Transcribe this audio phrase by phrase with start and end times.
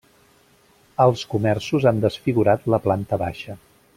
[1.05, 3.59] Els comerços han desfigurat la planta baixa.